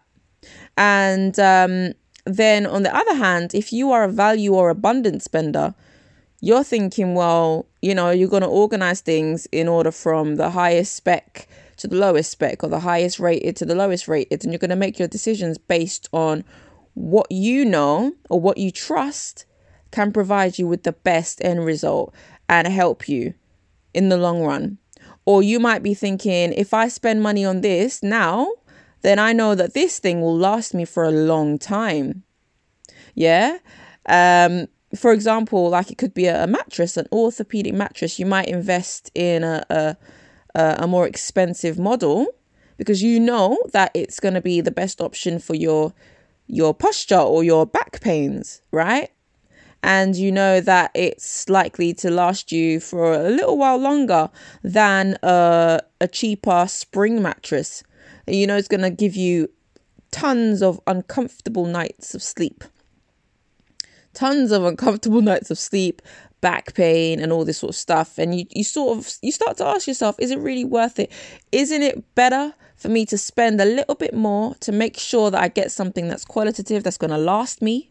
And 0.78 1.38
um, 1.38 1.92
then 2.24 2.66
on 2.66 2.82
the 2.84 2.94
other 2.94 3.14
hand, 3.14 3.54
if 3.54 3.72
you 3.72 3.92
are 3.92 4.04
a 4.04 4.08
value 4.08 4.54
or 4.54 4.70
abundant 4.70 5.22
spender, 5.22 5.74
you're 6.40 6.64
thinking, 6.64 7.14
well, 7.14 7.66
you 7.82 7.94
know, 7.94 8.10
you're 8.10 8.28
going 8.28 8.42
to 8.42 8.48
organize 8.48 9.02
things 9.02 9.46
in 9.52 9.68
order 9.68 9.90
from 9.90 10.36
the 10.36 10.50
highest 10.50 10.94
spec 10.94 11.46
to 11.76 11.86
the 11.86 11.96
lowest 11.96 12.30
spec 12.30 12.62
or 12.62 12.70
the 12.70 12.80
highest 12.80 13.18
rated 13.18 13.56
to 13.56 13.66
the 13.66 13.74
lowest 13.74 14.08
rated. 14.08 14.42
And 14.42 14.52
you're 14.52 14.58
going 14.58 14.70
to 14.70 14.76
make 14.76 14.98
your 14.98 15.08
decisions 15.08 15.58
based 15.58 16.08
on 16.12 16.44
what 16.94 17.26
you 17.30 17.66
know 17.66 18.12
or 18.30 18.40
what 18.40 18.56
you 18.56 18.70
trust 18.70 19.44
can 19.90 20.12
provide 20.12 20.58
you 20.58 20.66
with 20.66 20.82
the 20.82 20.92
best 20.92 21.42
end 21.42 21.64
result 21.64 22.14
and 22.48 22.66
help 22.68 23.08
you 23.08 23.34
in 23.94 24.08
the 24.08 24.16
long 24.16 24.42
run. 24.42 24.78
Or 25.24 25.42
you 25.42 25.60
might 25.60 25.82
be 25.82 25.94
thinking, 25.94 26.52
if 26.52 26.74
I 26.74 26.88
spend 26.88 27.22
money 27.22 27.44
on 27.44 27.60
this 27.60 28.02
now, 28.02 28.52
then 29.02 29.18
I 29.18 29.32
know 29.32 29.54
that 29.54 29.74
this 29.74 29.98
thing 29.98 30.20
will 30.20 30.36
last 30.36 30.74
me 30.74 30.84
for 30.84 31.04
a 31.04 31.10
long 31.10 31.58
time. 31.58 32.22
Yeah. 33.14 33.58
Um, 34.06 34.66
for 34.94 35.12
example, 35.12 35.70
like 35.70 35.90
it 35.90 35.98
could 35.98 36.14
be 36.14 36.26
a, 36.26 36.46
mattress, 36.46 36.96
an 36.96 37.06
orthopedic 37.12 37.74
mattress. 37.74 38.18
You 38.18 38.26
might 38.26 38.48
invest 38.48 39.10
in 39.14 39.44
a, 39.44 39.64
a, 39.70 39.96
a 40.54 40.86
more 40.86 41.06
expensive 41.06 41.78
model 41.78 42.26
because 42.76 43.02
you 43.02 43.20
know 43.20 43.58
that 43.72 43.90
it's 43.94 44.20
going 44.20 44.34
to 44.34 44.40
be 44.40 44.60
the 44.60 44.70
best 44.70 45.00
option 45.00 45.38
for 45.38 45.54
your 45.54 45.92
your 46.46 46.74
posture 46.74 47.16
or 47.16 47.44
your 47.44 47.64
back 47.64 48.00
pains, 48.00 48.60
right? 48.72 49.10
And 49.82 50.14
you 50.14 50.30
know 50.30 50.60
that 50.60 50.90
it's 50.94 51.48
likely 51.48 51.94
to 51.94 52.10
last 52.10 52.52
you 52.52 52.80
for 52.80 53.14
a 53.14 53.30
little 53.30 53.56
while 53.56 53.78
longer 53.78 54.30
than 54.62 55.16
a, 55.22 55.80
a 56.00 56.08
cheaper 56.08 56.66
spring 56.68 57.22
mattress. 57.22 57.82
You 58.26 58.46
know, 58.46 58.56
it's 58.56 58.68
going 58.68 58.82
to 58.82 58.90
give 58.90 59.16
you 59.16 59.48
tons 60.10 60.62
of 60.62 60.80
uncomfortable 60.86 61.66
nights 61.66 62.14
of 62.14 62.22
sleep. 62.22 62.62
Tons 64.12 64.52
of 64.52 64.64
uncomfortable 64.64 65.22
nights 65.22 65.50
of 65.50 65.58
sleep, 65.58 66.02
back 66.40 66.74
pain 66.74 67.20
and 67.20 67.32
all 67.32 67.44
this 67.44 67.58
sort 67.58 67.70
of 67.70 67.76
stuff 67.76 68.18
and 68.18 68.38
you, 68.38 68.46
you 68.50 68.64
sort 68.64 68.98
of 68.98 69.12
you 69.22 69.30
start 69.30 69.56
to 69.58 69.66
ask 69.66 69.86
yourself 69.86 70.16
is 70.18 70.30
it 70.30 70.38
really 70.38 70.64
worth 70.64 70.98
it 70.98 71.12
isn't 71.52 71.82
it 71.82 72.14
better 72.14 72.54
for 72.76 72.88
me 72.88 73.04
to 73.04 73.18
spend 73.18 73.60
a 73.60 73.64
little 73.64 73.94
bit 73.94 74.14
more 74.14 74.54
to 74.56 74.72
make 74.72 74.98
sure 74.98 75.30
that 75.30 75.40
i 75.42 75.48
get 75.48 75.70
something 75.70 76.08
that's 76.08 76.24
qualitative 76.24 76.82
that's 76.82 76.96
going 76.96 77.10
to 77.10 77.18
last 77.18 77.60
me 77.60 77.90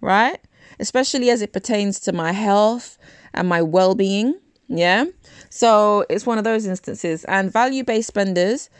right 0.00 0.38
especially 0.80 1.30
as 1.30 1.42
it 1.42 1.52
pertains 1.52 2.00
to 2.00 2.12
my 2.12 2.32
health 2.32 2.98
and 3.34 3.48
my 3.48 3.62
well-being 3.62 4.38
yeah 4.68 5.04
so 5.50 6.04
it's 6.10 6.26
one 6.26 6.38
of 6.38 6.44
those 6.44 6.66
instances 6.66 7.24
and 7.24 7.52
value-based 7.52 8.08
spenders 8.08 8.70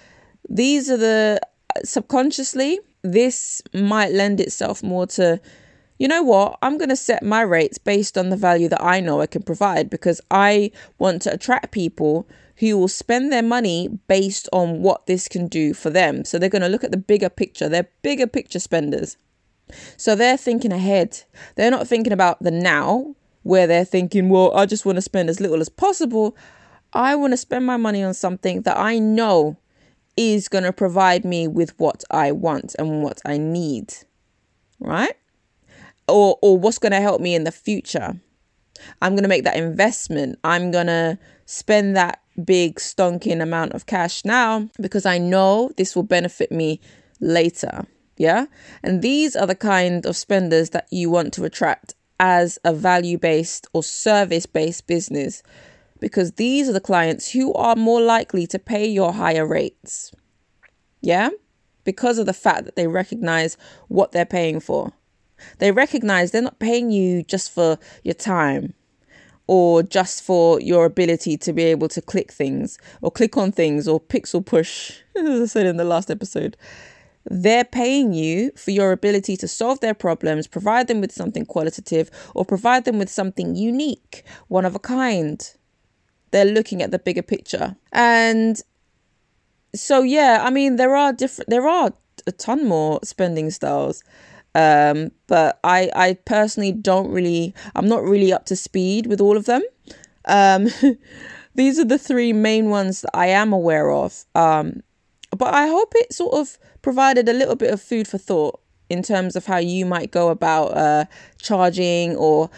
these 0.49 0.91
are 0.91 0.97
the 0.97 1.41
subconsciously 1.85 2.79
this 3.03 3.63
might 3.75 4.13
lend 4.13 4.41
itself 4.41 4.83
more 4.83 5.07
to 5.07 5.41
you 5.99 6.07
know 6.07 6.23
what? 6.23 6.59
I'm 6.63 6.79
going 6.79 6.91
to 6.91 6.97
set 6.97 7.25
my 7.25 7.41
rates 7.43 7.77
based 7.77 8.17
on 8.17 8.29
the 8.29 8.37
value 8.37 8.69
that 8.69 8.83
I 8.83 9.01
know 9.01 9.21
I 9.21 9.27
can 9.27 9.43
provide 9.43 9.91
because 9.91 10.21
I 10.31 10.71
want 10.99 11.23
to 11.23 11.33
attract 11.33 11.73
people 11.73 12.29
who 12.59 12.79
will 12.79 12.89
spend 12.89 13.33
their 13.33 13.43
money 13.43 13.89
based 14.07 14.49
on 14.53 14.83
what 14.83 15.07
this 15.07 15.29
can 15.29 15.49
do 15.49 15.75
for 15.75 15.91
them. 15.91 16.25
So 16.25 16.39
they're 16.39 16.49
going 16.49 16.63
to 16.63 16.69
look 16.69 16.85
at 16.85 16.93
the 16.93 16.97
bigger 16.97 17.29
picture. 17.29 17.69
They're 17.69 17.89
bigger 18.03 18.27
picture 18.27 18.61
spenders. 18.61 19.17
So 19.97 20.15
they're 20.15 20.37
thinking 20.37 20.73
ahead. 20.73 21.23
They're 21.57 21.71
not 21.71 21.87
thinking 21.87 22.13
about 22.13 22.43
the 22.43 22.51
now, 22.51 23.15
where 23.43 23.67
they're 23.67 23.85
thinking, 23.85 24.29
well, 24.29 24.55
I 24.55 24.67
just 24.67 24.85
want 24.85 24.97
to 24.97 25.03
spend 25.03 25.29
as 25.29 25.41
little 25.41 25.61
as 25.61 25.69
possible. 25.69 26.37
I 26.93 27.15
want 27.15 27.33
to 27.33 27.37
spend 27.37 27.67
my 27.67 27.77
money 27.77 28.03
on 28.03 28.15
something 28.15 28.63
that 28.63 28.79
I 28.79 28.99
know 28.99 29.57
is 30.17 30.49
going 30.49 30.65
to 30.65 30.73
provide 30.73 31.25
me 31.25 31.47
with 31.47 31.79
what 31.79 32.03
I 32.11 32.33
want 32.33 32.75
and 32.79 33.03
what 33.03 33.21
I 33.25 33.39
need. 33.39 33.95
Right? 34.81 35.15
or 36.09 36.39
or 36.43 36.59
what's 36.59 36.79
going 36.79 36.93
to 36.93 37.01
help 37.01 37.21
me 37.21 37.35
in 37.35 37.45
the 37.45 37.53
future 37.53 38.19
i'm 39.03 39.13
going 39.13 39.23
to 39.23 39.29
make 39.29 39.45
that 39.45 39.57
investment 39.57 40.39
i'm 40.43 40.71
going 40.71 40.87
to 40.87 41.19
spend 41.47 41.97
that 41.97 42.21
big 42.45 42.77
stonking 42.77 43.43
amount 43.43 43.73
of 43.73 43.87
cash 43.87 44.25
now 44.25 44.69
because 44.81 45.07
i 45.07 45.19
know 45.19 45.71
this 45.77 45.95
will 45.95 46.03
benefit 46.03 46.51
me 46.51 46.81
later 47.21 47.87
yeah? 48.19 48.47
And 48.83 49.01
these 49.01 49.35
are 49.35 49.47
the 49.47 49.55
kind 49.55 50.05
of 50.05 50.17
spenders 50.17 50.71
that 50.71 50.89
you 50.91 51.09
want 51.09 51.33
to 51.35 51.45
attract 51.45 51.95
as 52.21 52.59
a 52.65 52.75
value 52.75 53.17
based 53.17 53.67
or 53.73 53.83
service 53.83 54.45
based 54.45 54.87
business 54.87 55.43
because 56.01 56.33
these 56.33 56.69
are 56.69 56.73
the 56.73 56.81
clients 56.81 57.31
who 57.31 57.53
are 57.55 57.77
more 57.77 58.01
likely 58.01 58.47
to 58.49 58.59
pay 58.59 58.87
your 58.87 59.13
higher 59.13 59.47
rates. 59.47 60.13
Yeah? 61.01 61.31
Because 61.85 62.19
of 62.19 62.27
the 62.27 62.33
fact 62.33 62.65
that 62.65 62.77
they 62.77 62.87
recognize 62.87 63.57
what 63.89 64.13
they're 64.13 64.27
paying 64.27 64.61
for. 64.61 64.93
They 65.59 65.71
recognize 65.71 66.31
they're 66.31 66.43
not 66.43 66.59
paying 66.59 66.91
you 66.91 67.23
just 67.23 67.53
for 67.53 67.79
your 68.03 68.15
time 68.15 68.75
or 69.47 69.83
just 69.83 70.23
for 70.23 70.61
your 70.61 70.85
ability 70.85 71.37
to 71.39 71.53
be 71.53 71.63
able 71.65 71.89
to 71.89 72.03
click 72.03 72.33
things 72.33 72.79
or 73.01 73.11
click 73.11 73.37
on 73.37 73.51
things 73.51 73.89
or 73.89 74.01
pixel 74.01 74.45
push, 74.45 74.99
as 75.17 75.41
I 75.41 75.47
said 75.47 75.67
in 75.67 75.77
the 75.77 75.85
last 75.85 76.11
episode. 76.11 76.57
They're 77.31 77.65
paying 77.65 78.13
you 78.13 78.53
for 78.57 78.71
your 78.71 78.93
ability 78.93 79.37
to 79.39 79.49
solve 79.49 79.81
their 79.81 79.95
problems, 79.95 80.47
provide 80.47 80.89
them 80.89 81.01
with 81.01 81.13
something 81.13 81.45
qualitative, 81.45 82.11
or 82.35 82.45
provide 82.45 82.85
them 82.85 82.99
with 82.99 83.11
something 83.11 83.55
unique, 83.55 84.25
one 84.49 84.65
of 84.65 84.75
a 84.75 84.79
kind. 84.79 85.51
They're 86.31 86.45
looking 86.45 86.83
at 86.83 86.91
the 86.91 86.99
bigger 86.99 87.23
picture. 87.23 87.77
And 87.93 88.61
so, 89.75 90.03
yeah, 90.03 90.41
I 90.43 90.51
mean, 90.51 90.77
there 90.77 90.97
are 90.97 91.13
different, 91.13 91.51
there 91.51 91.69
are 91.69 91.93
a 92.27 92.33
ton 92.33 92.67
more 92.67 93.01
spending 93.05 93.51
styles. 93.51 94.03
Um, 94.55 95.13
but 95.27 95.61
I, 95.63 95.91
I 95.95 96.15
personally 96.25 96.73
don't 96.73 97.11
really, 97.11 97.55
I'm 97.75 97.89
not 97.89 98.03
really 98.03 98.33
up 98.33 98.47
to 98.47 98.57
speed 98.57 99.07
with 99.07 99.21
all 99.21 99.37
of 99.37 99.45
them. 99.45 99.63
Um, 100.25 100.69
these 101.55 101.79
are 101.79 101.85
the 101.85 101.99
three 101.99 102.33
main 102.33 102.71
ones 102.71 103.03
that 103.03 103.11
I 103.15 103.29
am 103.29 103.53
aware 103.53 103.91
of. 103.93 104.25
Um, 104.35 104.83
but 105.37 105.53
I 105.53 105.67
hope 105.67 105.93
it 105.97 106.13
sort 106.13 106.35
of 106.35 106.59
provided 106.89 107.29
a 107.29 107.35
little 107.35 107.55
bit 107.55 107.71
of 107.71 107.83
food 107.83 108.09
for 108.09 108.17
thought 108.17 108.59
in 108.89 109.03
terms 109.03 109.37
of 109.37 109.45
how 109.45 109.59
you 109.59 109.85
might 109.85 110.11
go 110.11 110.31
about 110.31 110.69
uh, 110.69 111.05
charging 111.39 112.17
or 112.17 112.49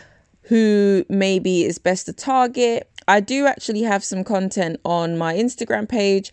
who 0.42 1.04
maybe 1.08 1.64
is 1.64 1.78
best 1.78 2.06
to 2.06 2.12
target. 2.12 2.88
I 3.08 3.18
do 3.18 3.46
actually 3.46 3.82
have 3.82 4.04
some 4.04 4.22
content 4.22 4.78
on 4.84 5.18
my 5.18 5.34
Instagram 5.34 5.88
page 5.88 6.32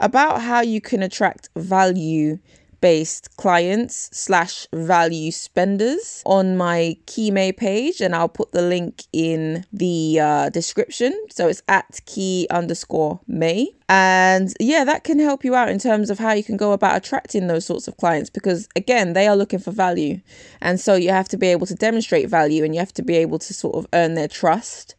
about 0.00 0.42
how 0.42 0.60
you 0.60 0.80
can 0.80 1.04
attract 1.04 1.48
value 1.54 2.40
based 2.86 3.36
clients 3.36 4.08
slash 4.12 4.68
value 4.72 5.32
spenders 5.32 6.22
on 6.24 6.56
my 6.56 6.96
Kei 7.06 7.50
page, 7.50 8.00
and 8.00 8.14
I'll 8.14 8.28
put 8.28 8.52
the 8.52 8.62
link 8.62 9.02
in 9.12 9.64
the 9.72 10.20
uh, 10.20 10.50
description. 10.50 11.12
So 11.30 11.48
it's 11.48 11.64
at 11.66 11.98
kei 12.06 12.46
underscore 12.48 13.18
maye. 13.26 13.74
And 13.88 14.54
yeah, 14.60 14.84
that 14.84 15.02
can 15.02 15.18
help 15.18 15.44
you 15.44 15.56
out 15.56 15.68
in 15.68 15.80
terms 15.80 16.10
of 16.10 16.20
how 16.20 16.32
you 16.32 16.44
can 16.44 16.56
go 16.56 16.70
about 16.70 16.96
attracting 16.96 17.48
those 17.48 17.66
sorts 17.66 17.88
of 17.88 17.96
clients 17.96 18.30
because, 18.30 18.68
again, 18.76 19.14
they 19.14 19.26
are 19.26 19.36
looking 19.36 19.58
for 19.58 19.72
value. 19.72 20.20
And 20.60 20.78
so 20.78 20.94
you 20.94 21.10
have 21.10 21.28
to 21.30 21.36
be 21.36 21.48
able 21.48 21.66
to 21.66 21.74
demonstrate 21.74 22.28
value 22.28 22.62
and 22.62 22.72
you 22.72 22.78
have 22.78 22.94
to 22.94 23.02
be 23.02 23.16
able 23.16 23.40
to 23.40 23.52
sort 23.52 23.74
of 23.74 23.88
earn 23.94 24.14
their 24.14 24.28
trust, 24.28 24.94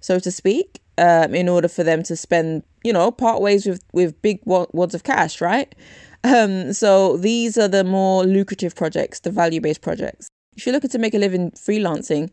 so 0.00 0.18
to 0.18 0.30
speak, 0.30 0.82
um, 0.98 1.34
in 1.34 1.48
order 1.48 1.68
for 1.68 1.84
them 1.84 2.02
to 2.02 2.16
spend, 2.16 2.64
you 2.84 2.92
know, 2.92 3.10
part 3.10 3.40
ways 3.40 3.64
with, 3.64 3.82
with 3.94 4.20
big 4.20 4.40
wads 4.44 4.94
of 4.94 5.04
cash, 5.04 5.40
right? 5.40 5.74
Um, 6.22 6.72
so 6.72 7.16
these 7.16 7.56
are 7.56 7.68
the 7.68 7.84
more 7.84 8.24
lucrative 8.24 8.74
projects, 8.74 9.20
the 9.20 9.30
value 9.30 9.60
based 9.60 9.80
projects. 9.80 10.28
If 10.56 10.66
you're 10.66 10.74
looking 10.74 10.90
to 10.90 10.98
make 10.98 11.14
a 11.14 11.18
living 11.18 11.50
freelancing, 11.52 12.30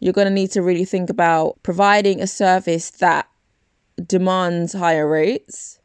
you're 0.00 0.12
going 0.12 0.26
to 0.26 0.32
need 0.32 0.50
to 0.52 0.62
really 0.62 0.84
think 0.84 1.10
about 1.10 1.62
providing 1.62 2.20
a 2.20 2.26
service 2.26 2.90
that 2.90 3.28
demands 4.06 4.72
higher 4.72 5.08
rates 5.08 5.78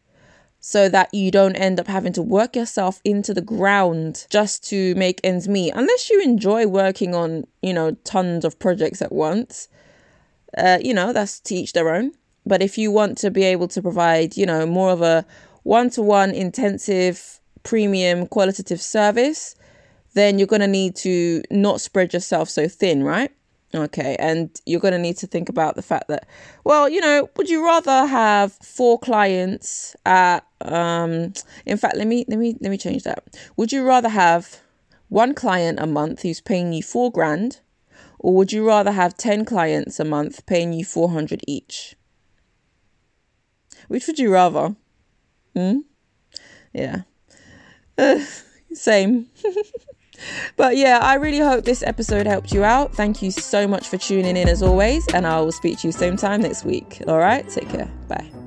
so 0.60 0.90
that 0.90 1.14
you 1.14 1.30
don't 1.30 1.56
end 1.58 1.80
up 1.80 1.86
having 1.86 2.14
to 2.14 2.24
work 2.24 2.56
yourself 2.56 3.00
into 3.04 3.36
the 3.36 3.42
ground 3.42 4.26
just 4.32 4.68
to 4.68 4.96
make 4.96 5.20
ends 5.24 5.48
meet 5.48 5.72
unless 5.76 6.10
you 6.10 6.20
enjoy 6.24 6.66
working 6.66 7.14
on 7.14 7.46
you 7.62 7.74
know 7.74 7.92
tons 8.04 8.44
of 8.44 8.58
projects 8.58 9.02
at 9.02 9.12
once 9.12 9.68
uh, 10.58 10.80
you 10.82 10.94
know 10.94 11.14
that's 11.14 11.40
to 11.40 11.54
each 11.54 11.74
their 11.74 11.94
own 11.94 12.12
but 12.48 12.64
if 12.64 12.78
you 12.78 12.90
want 12.90 13.16
to 13.18 13.30
be 13.30 13.44
able 13.44 13.68
to 13.68 13.82
provide 13.82 14.36
you 14.36 14.46
know 14.46 14.66
more 14.66 14.92
of 14.92 15.02
a 15.04 15.24
one 15.66 15.90
to 15.90 16.02
one 16.02 16.30
intensive 16.30 17.42
premium 17.64 18.28
qualitative 18.28 18.80
service, 18.80 19.56
then 20.14 20.38
you're 20.38 20.48
going 20.48 20.62
to 20.62 20.68
need 20.68 20.96
to 20.96 21.42
not 21.50 21.82
spread 21.82 22.14
yourself 22.14 22.50
so 22.50 22.68
thin, 22.68 23.04
right? 23.04 23.32
Okay, 23.74 24.16
and 24.20 24.62
you're 24.68 24.80
going 24.80 24.92
to 24.92 25.00
need 25.00 25.18
to 25.18 25.28
think 25.28 25.50
about 25.50 25.76
the 25.76 25.82
fact 25.82 26.08
that, 26.08 26.28
well, 26.64 26.88
you 26.88 27.02
know, 27.02 27.30
would 27.36 27.50
you 27.50 27.66
rather 27.66 28.06
have 28.06 28.54
four 28.54 29.00
clients 29.00 29.96
at, 30.06 30.46
um, 30.62 31.34
in 31.66 31.78
fact, 31.78 31.98
let 31.98 32.06
me 32.06 32.26
let 32.28 32.38
me 32.38 32.56
let 32.62 32.70
me 32.70 32.78
change 32.78 33.02
that. 33.04 33.24
Would 33.58 33.74
you 33.74 33.84
rather 33.84 34.10
have 34.10 34.62
one 35.10 35.34
client 35.34 35.80
a 35.80 35.88
month 35.88 36.22
who's 36.22 36.42
paying 36.42 36.74
you 36.74 36.84
four 36.84 37.12
grand, 37.12 37.60
or 38.20 38.36
would 38.36 38.54
you 38.54 38.66
rather 38.66 38.92
have 38.92 39.18
ten 39.18 39.44
clients 39.46 40.00
a 40.00 40.06
month 40.06 40.46
paying 40.46 40.74
you 40.74 40.86
four 40.86 41.10
hundred 41.10 41.42
each? 41.48 41.96
Which 43.88 44.06
would 44.06 44.20
you 44.20 44.32
rather? 44.32 44.76
Hmm. 45.56 45.80
Yeah. 46.74 47.02
Uh, 47.98 48.20
same. 48.74 49.30
But 50.56 50.78
yeah, 50.78 51.00
I 51.02 51.16
really 51.16 51.40
hope 51.40 51.66
this 51.66 51.84
episode 51.84 52.26
helped 52.26 52.54
you 52.54 52.64
out. 52.64 52.96
Thank 52.96 53.22
you 53.22 53.32
so 53.32 53.68
much 53.68 53.90
for 53.90 53.98
tuning 53.98 54.38
in 54.38 54.48
as 54.48 54.64
always, 54.64 55.06
and 55.14 55.28
I 55.28 55.40
will 55.42 55.52
speak 55.52 55.80
to 55.80 55.88
you 55.88 55.92
same 55.92 56.18
time 56.18 56.42
next 56.42 56.64
week. 56.64 57.02
All 57.08 57.20
right, 57.20 57.48
take 57.50 57.70
care. 57.70 57.92
Bye. 58.08 58.45